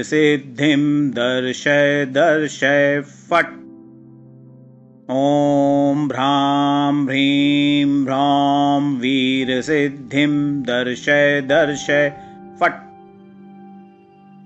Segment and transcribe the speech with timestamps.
[0.00, 3.00] वीरसिद्धिं दर्शय दर्शय
[3.30, 3.50] फट्।
[5.12, 12.08] ॐ भ्रां ह्रीं भ्रां वीरसिद्धिं दर्शय दर्शय
[12.60, 12.80] फट्।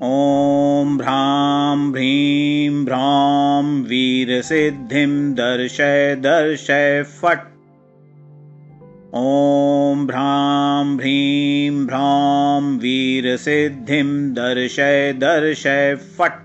[0.03, 7.54] ॐ भ्रां ह्रीं भ्रां वीरसिद्धिं दर्शय दर्शय फट्
[9.17, 16.41] ॐ भ्रां ह्रीं भ्रां वीरसिद्धिं दर्शय दर्शय फट्।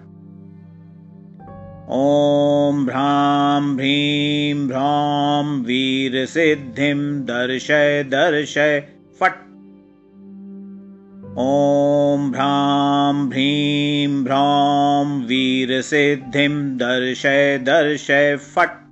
[1.91, 8.79] ॐ भ्रां ह्रीं भ्रां वीरसिद्धिं दर्शय दर्शय
[9.19, 9.39] फट्।
[11.45, 18.88] ॐ भ्रां ह्रीं भ्रां वीरसिद्धिं दर्शय दर्शय फट्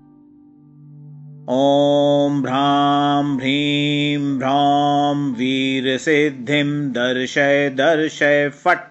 [1.49, 8.81] ॐ भ्रां ह्रीं भ्रां वीरसिद्धिं दर्शय दर्शय फट्।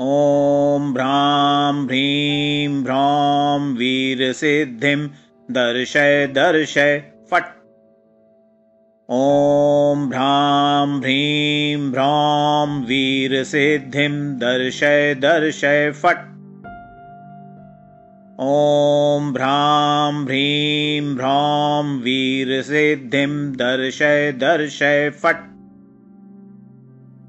[0.00, 5.06] ॐ भ्रां ह्रीं भ्रां वीरसिद्धिं
[5.50, 6.98] दर्शय दर्शय
[7.30, 7.48] फट्।
[9.10, 16.31] ॐ भ्रां ह्रीं भ्रां वीरसिद्धिं दर्शय दर्शय फट्
[18.42, 25.42] ॐ भ्रां ह्रीं भ्रां वीरसिद्धिं दर्शय दर्शय फट्।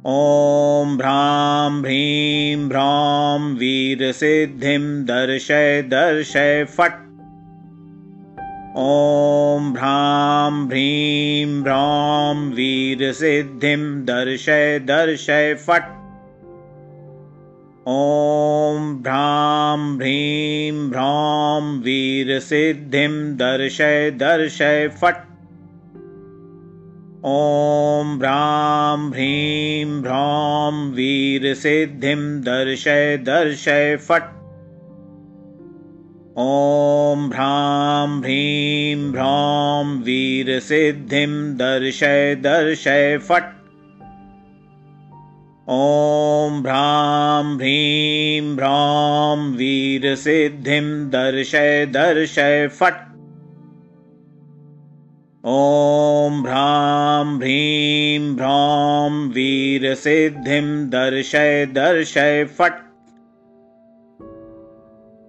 [0.08, 7.02] ॐ भ्रां ह्रीं भ्रां वीरसिद्धिं दर्शय दर्शय फट्।
[8.78, 16.03] ॐ भ्रां ह्रीं भ्रां वीरसिद्धिं दर्शय दर्शय फट्
[17.88, 25.18] ॐ भ्रां ह्रीं भ्रां वीरसिद्धिं दर्शय दर्शय फट्।
[27.26, 34.32] ॐ भ्रां ह्रीं भ्रां वीरसिद्धिं दर्शय दर्शय फट्।
[36.38, 43.63] ॐ भ्रां ह्रीं भ्रां वीरसिद्धिं दर्शय दर्शय फट्
[45.70, 52.98] ॐ भ्रां ह्रीं भ्रां वीरसिद्धिं दर्शय दर्शय फट्।
[55.46, 62.82] ॐ भ्रां ह्रीं भ्रां वीरसिद्धिं दर्शय दर्शय फट्।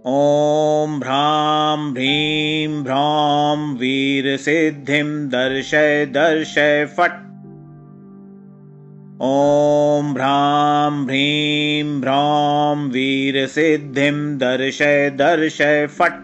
[0.06, 7.23] ॐ भ्रां ह्रीं भ्रां वीरसिद्धिं दर्शय दर्शय फट्
[9.22, 16.16] ॐ भ्रां ह्रीं भ्रां वीरसिद्धिं दर्शय दर्शय फट्।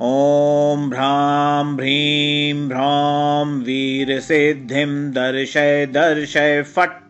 [0.00, 7.00] ॐ भ्रां ह्रीं भ्रां वीरसिद्धिं दर्शय दर्शय फट्।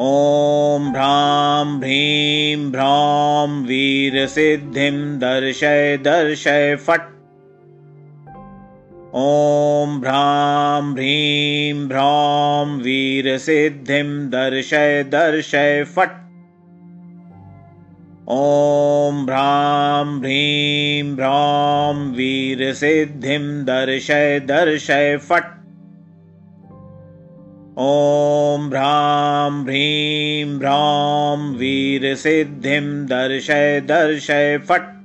[0.00, 7.15] ॐ भ्रां ह्रीं भ्रां वीरसिद्धिं दर्शय दर्शय फट्
[9.14, 16.16] ॐ भ्रां ह्रीं भ्रां वीरसिद्धिं दर्शय दर्शय फट्।
[18.28, 25.54] ॐ भ्रां ह्रीं भ्रां वीरसिद्धिं दर्शय दर्शय फट्।
[27.78, 34.95] ॐ भ्रां ह्रीं भ्रां वीरसिद्धिं दर्शय दर्शय फट्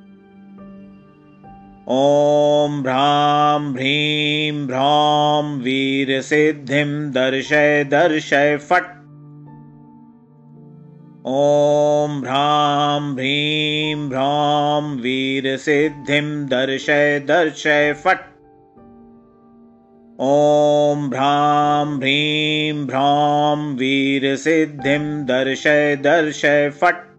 [1.92, 8.86] ॐ भ्रां ह्रीं भ्रां वीरसिद्धिं दर्शय दर्शय फट्।
[11.28, 18.26] ॐ भ्रां ह्रीं भ्रां वीरसिद्धिं दर्शय दर्शय फट्।
[20.22, 27.11] ॐ भ्रां ह्रीं भ्रां वीरसिद्धिं दर्शय दर्शय फट्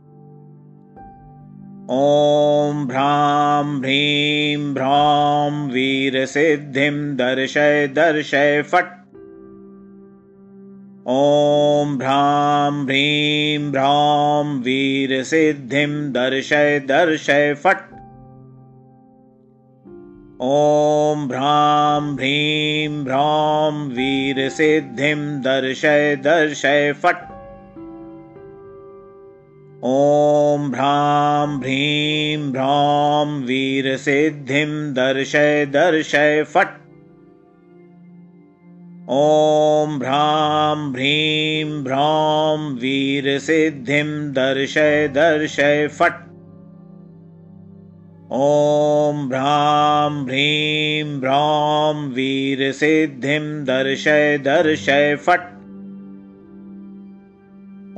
[1.92, 8.92] ॐ भ्रां ह्रीं भ्रां वीरसिद्धिं दर्शय दर्शय फट्।
[11.08, 17.84] ॐ भ्रां ह्रीं भ्रां वीरसिद्धिं दर्शय दर्शय फट्।
[20.42, 27.31] ॐ भ्रां ह्रीं भ्रां वीरसिद्धिं दर्शय दर्शय फट्
[29.84, 36.76] ॐ भ्रां ह्रीं भ्रां वीरसिद्धिं दर्शय दर्शय फट्।
[39.10, 46.22] ॐ भ्रां ह्रीं भ्रां वीरसिद्धिं दर्शय दर्शय फट्।
[48.42, 55.51] ॐ भ्रां ह्रीं भ्रां वीरसिद्धिं दर्शय दर्शय फट्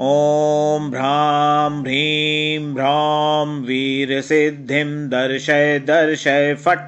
[0.00, 6.80] ॐ भ्रां ह्रीं भ्रां वीरसिद्धिं दर्शय दर्शय फट्।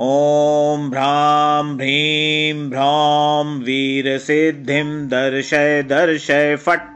[0.00, 6.86] ॐ भ्रां ह्रीं भ्रां वीरसिद्धिं दर्शय दर्शय फट्।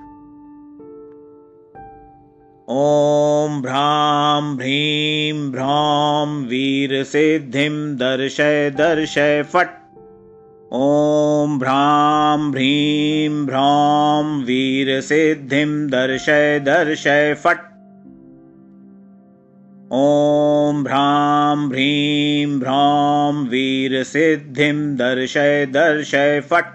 [2.68, 9.81] ॐ भ्रां ह्रीं भ्रां वीरसिद्धिं दर्शय दर्शय फट्
[10.74, 17.58] ॐ भ्रां ह्रीं भ्रां वीरसिद्धिं दर्शय दर्शय फट्।
[19.92, 26.72] ॐ भ्रां ह्रीं भ्रां वीरसिद्धिं दर्शय दर्शय फट्।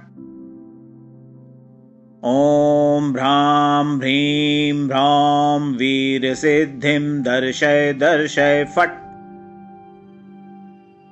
[2.26, 9.07] ॐ भ्रां ह्रीं भ्रां वीरसिद्धिं दर्शय दर्शय फट्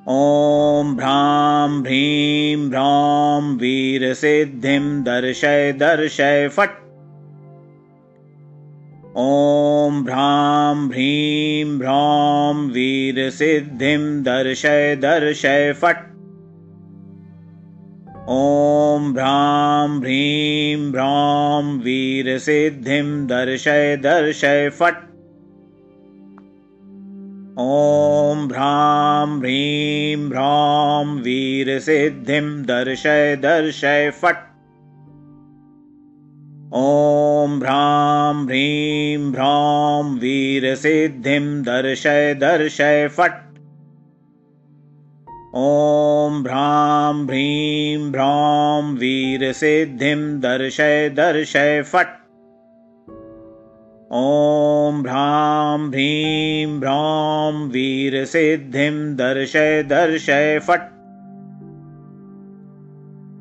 [0.07, 6.75] ॐ भ्रां ह्रीं भ्रां वीरसिद्धिं दर्शय दर्शय फट्।
[9.17, 16.05] ॐ भ्रां ह्रीं भ्रां वीरसिद्धिं दर्शय दर्शय फट्।
[18.29, 25.04] ॐ भ्रां ह्रीं भ्रां वीरसिद्धिं दर्शय दर्शय फट्
[27.59, 34.41] ॐ भ्रां ह्रीं भ्रां वीरसिद्धिं दर्शय दर्शय फट्।
[36.73, 43.39] ॐ भ्रां ह्रीं भ्रां वीरसिद्धिं दर्शय दर्शय फट्।
[45.55, 52.24] ॐ भ्रां ह्रीं भ्रां वीरसिद्धिं दर्शय दर्शय फट्
[54.13, 60.81] ॐ भ्रां ह्रीं भ्रां वीरसिद्धिं दर्शय दर्शय फट्।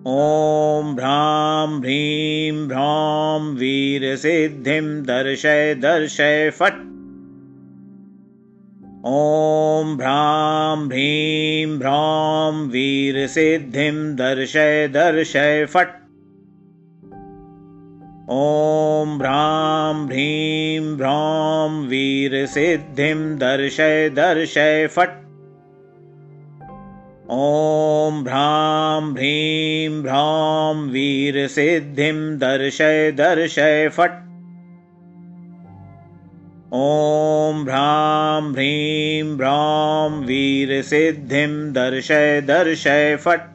[0.09, 6.81] ॐ भ्रां ह्रीं भ्रां वीरसिद्धिं दर्शय दर्शय फट्।
[9.07, 16.04] ॐ भ्रां ह्रीं भ्रां वीरसिद्धिं दर्शय दर्शय फट्
[18.31, 25.11] ॐ भ्रां ह्रीं भ्रां वीरसिद्धिं दर्शय दर्शय फट्।
[27.31, 34.17] ॐ भ्रां ह्रीं भ्रां वीरसिद्धिं दर्शय दर्शय फट्।
[36.75, 43.54] ॐ भ्रां ह्रीं भ्रां वीरसिद्धिं दर्शय दर्शय फट्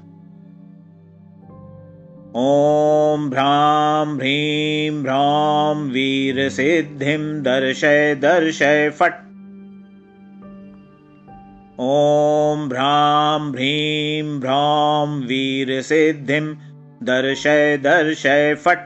[2.38, 9.16] ॐ भ्रां ह्रीं भ्रां वीरसिद्धिं दर्शय दर्शय फट्।
[11.80, 16.54] ॐ भ्रां ह्रीं भ्रां वीरसिद्धिं
[17.04, 18.86] दर्शय दर्शय फट्।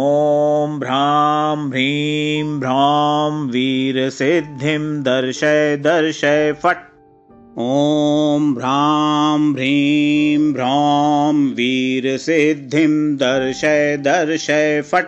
[0.00, 6.87] ॐ भ्रां ह्रीं भ्रां वीरसिद्धिं दर्शय दर्शय फट्
[7.60, 15.06] ॐ भ्रां ह्रीं भ्रां वीरसिद्धिं दर्शय दर्शय फट्।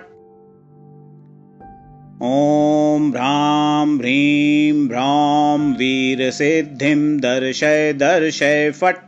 [2.23, 8.99] ॐ भ्रां ह्रीं भ्रां वीरसिद्धिं दर्शय दर्शय फट्।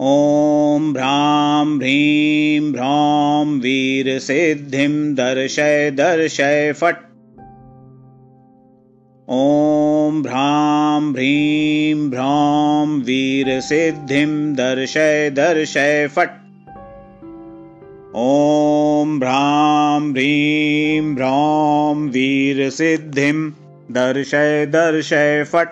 [0.00, 7.11] ॐ भ्रां ह्रीं भ्रां वीरसिद्धिं दर्शय दर्शय फट्
[9.30, 16.30] ॐ भ्रां ह्रीं भ्रां वीरसिद्धिं दर्शय दर्शय फट्।
[18.16, 23.50] ॐ भ्रां ह्रीं भ्रां वीरसिद्धिं
[23.92, 25.68] दर्शय दर्शय फट्।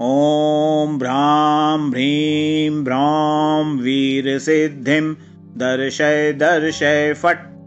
[0.00, 5.14] ॐ भ्रां ह्रीं भ्रां वीरसिद्धिं
[5.58, 7.57] दर्शय दर्शय फट्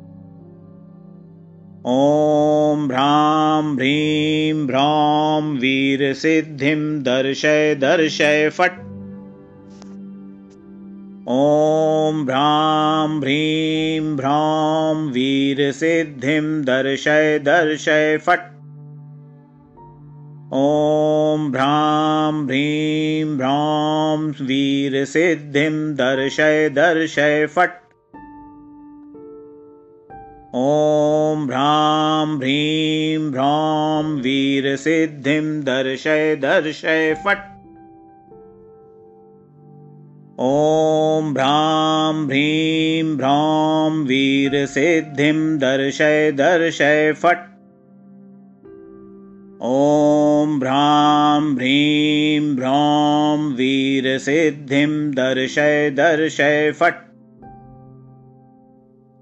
[1.85, 8.71] ॐ भ्रां ह्रीं भ्रां वीरसिद्धिं दर्शय दर्शय फट्।
[11.27, 18.45] ॐ भ्रां ह्रीं भ्रां वीरसिद्धिं दर्शय दर्शय फट्।
[20.53, 27.90] ॐ भ्रां ह्रीं भ्रां वीरसिद्धिं दर्शय दर्शय फट्
[30.55, 37.37] ॐ भ्रां ह्रीं भ्रां वीरसिद्धिं दर्शय दर्शय फट्।
[40.39, 47.47] ॐ भ्रां ह्रीं भ्रां वीरसिद्धिं दर्शय दर्शय फट्।
[49.63, 57.10] ॐ भ्रां भ्रीं भ्रौं वीरसिद्धिं दर्शय दर्शय फट्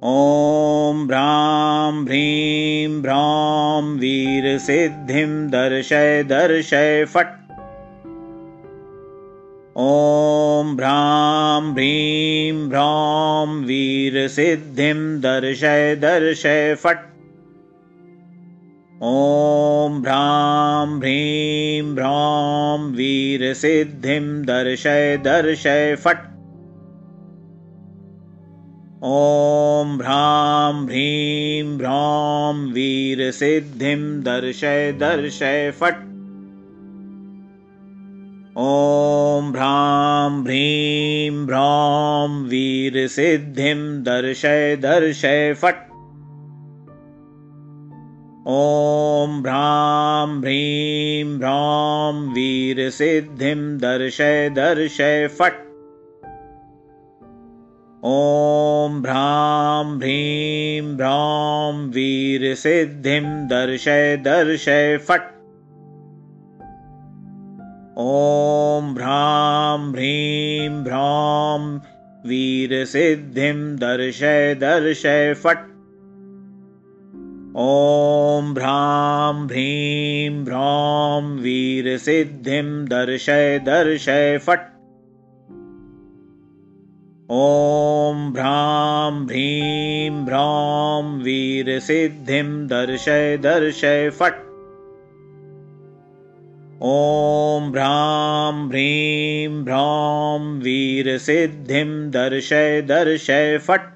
[0.03, 7.33] ॐ भ्रां भ्रीं भ्रौं वीरसिद्धिं दर्शय दर्शय फट्।
[9.77, 17.05] ॐ भ्रां भ्रीं भ्रौं वीरसिद्धिं दर्शय दर्शय फट्।
[19.03, 26.38] ॐ भ्रां भ्रीं भ्रौं वीरसिद्धिं दर्शय दर्शय फट्
[29.03, 35.95] ॐ भ्रां भ्रीं भ्रौं वीरसिद्धिं दर्शय दर्शय फट्।
[38.57, 45.79] ॐ भ्रां भ्रीं भ्रौं वीरसिद्धिं दर्शय दर्शय फट्।
[48.47, 55.68] ॐ भ्रां भ्रीं भ्रौं वीरसिद्धिं दर्शय दर्शय फट्
[58.05, 65.21] ॐ भ्रां भ्रीं भ्रौं वीरसिद्धिं दर्शय दर्शय फट्।
[67.97, 71.79] ॐ भ्रां भ्रीं भ्रौं
[72.29, 75.67] वीरसिद्धिं दर्शय दर्शय फट्।
[77.57, 84.78] ॐ भ्रां भ्रीं भ्रौं वीरसिद्धिं दर्शय दर्शय फट्
[87.31, 94.39] ॐ भ्रां भ्रीं भ्रौं वीरसिद्धिं दर्शय दर्शय फट्।
[96.83, 103.87] ॐ भ्रां भ्रीं भ्रौं वीरसिद्धिं दर्शय दर्शय फट्।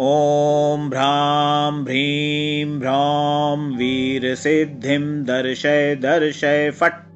[0.00, 7.09] ॐ भ्रां भ्रीं भ्रौं वीरसिद्धिं दर्शय दर्शय फट्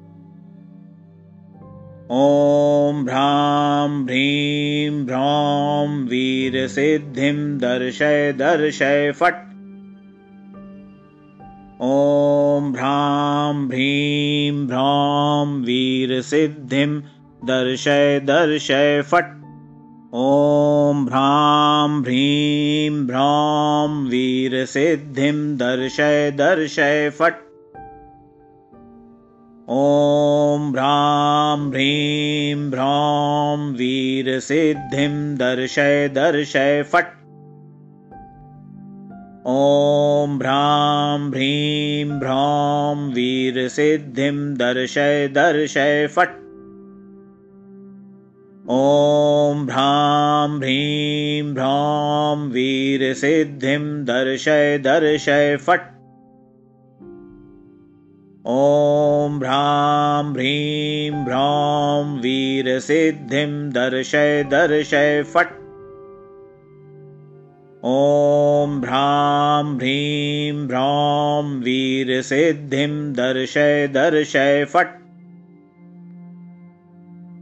[2.11, 9.39] ॐ भ्रां भ्रीं भ्रौं वीरसिद्धिं दर्शय दर्शय फट्।
[11.81, 16.99] ॐ भ्रां भ्रीं भ्रौं वीरसिद्धिं
[17.45, 19.33] दर्शय दर्शय फट्।
[20.13, 27.54] ॐ भ्रां भ्रीं भ्रौं वीरसिद्धिं दर्शय दर्शय फट्
[29.69, 37.07] ॐ भ्रां भ्रीं भ्रौं वीरसिद्धिं दर्शय दर्शय फट्।
[39.47, 46.37] ॐ भ्रां भ्रीं भ्रौं वीरसिद्धिं दर्शय दर्शय फट्।
[48.69, 55.94] ॐ भ्रां भ्रीं भ्रौं वीरसिद्धिं दर्शय दर्शय फट्
[58.47, 65.47] ॐ भ्रां भ्रीं भ्रौं वीरसिद्धिं दर्शय दर्शय फट्।
[67.85, 74.93] ॐ भ्रां भ्रीं भ्रौं वीरसिद्धिं दर्शय दर्शय फट्।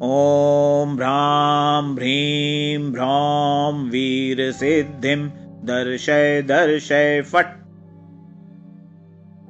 [0.03, 5.27] ॐ भ्रां भ्रीं भ्रौं वीरसिद्धिं
[5.65, 7.62] दर्शय दर्शय फट्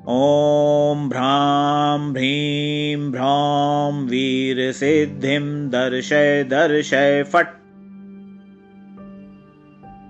[0.10, 7.48] ॐ भ्रां भ्रीं भ्रौं वीरसिद्धिं दर्शय दर्शय फट्।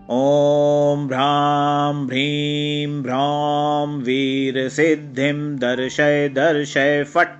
[0.09, 7.35] ॐ भ्रां भ्रीं भ्रौं वीरसिद्धिं दर्शय दर्शय फट्।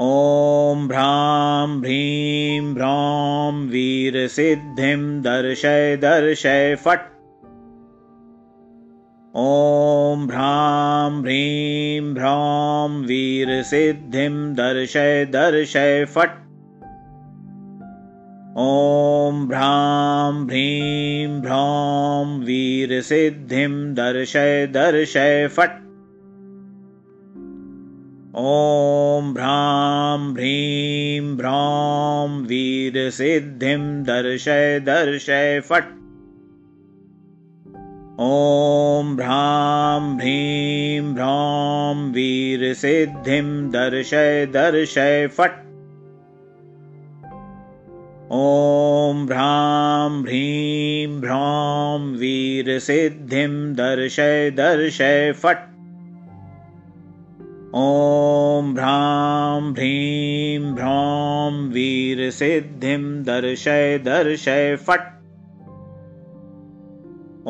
[0.00, 7.19] ॐ भ्रां भ्रीं भ्रौं वीरसिद्धिं दर्शय दर्शय फट्
[9.36, 16.30] ॐ भ्रां भ्रीं भ्रौं वीरसिद्धिं दर्शय दर्शय फट्।
[18.58, 25.78] ॐ भ्रां भ्रीं भ्रौं वीरसिद्धिं दर्शय दर्शय फट्।
[28.36, 35.99] ॐ भ्रां भ्रीं भ्रौं वीरसिद्धिं दर्शय दर्शय फट्
[38.22, 45.52] ॐ भ्रां भ्रीं भ्रौं वीरसिद्धिं दर्शय दर्शय फट्।
[48.32, 55.62] ॐ भ्रां भ्रीं भ्रौं वीरसिद्धिं दर्शय दर्शय फट्।
[57.74, 65.19] ॐ भ्रां भ्रीं भ्रौं वीरसिद्धिं दर्शय दर्शय फट्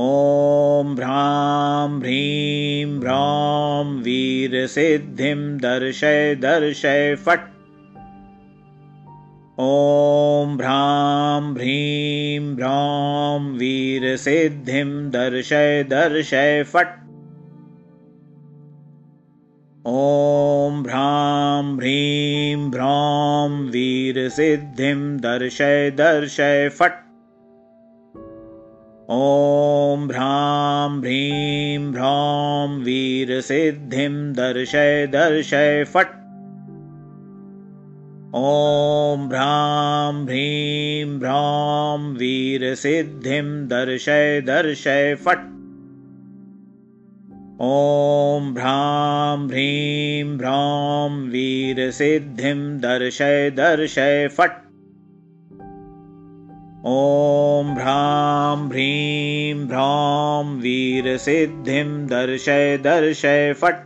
[0.01, 7.41] ॐ भ्रां ह्रीं भ्रां वीरसिद्धिं दर्शय दर्शय फट्।
[9.61, 16.97] ॐ भ्रां ह्रीं भ्रां वीरसिद्धिं दर्शय दर्शय फट्।
[19.87, 27.10] ॐ भ्रां ह्रीं भ्रां वीरसिद्धिं दर्शय दर्शय फट्
[29.13, 36.13] ॐ भ्रां ह्रीं भ्रां वीरसिद्धिं दर्शय दर्शय फट्।
[38.35, 45.45] ॐ भ्रां ह्रीं भ्रां वीरसिद्धिं दर्शय दर्शय फट्।
[47.63, 54.70] ॐ भ्रां ह्रीं भ्रां वीरसिद्धिं दर्शय दर्शय फट्
[56.87, 63.83] ॐ भ्रां ह्रीं भ्रां वीरसिद्धिं दर्शय दर्शय फट्।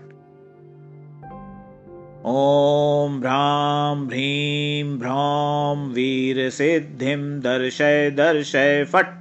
[2.27, 9.13] ॐ भ्रां ह्रीं भ्रां वीरसिद्धिं दर्शय दर्शय फट्।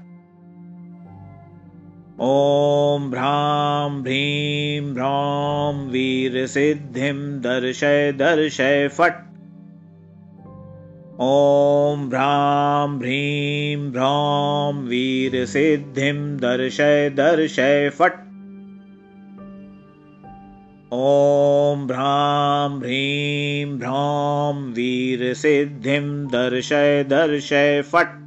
[2.21, 9.32] ॐ भ्रां ह्रीं भ्रां वीरसिद्धिं दर्शय दर्शय फट्
[11.21, 18.15] ॐ भ्रां ह्रीं भ्रां वीरसिद्धिं दर्शय दर्शय फट्।
[20.93, 28.22] ॐ भ्रां ह्रीं भ्रां वीरसिद्धिं दर्शय दर्शय फट्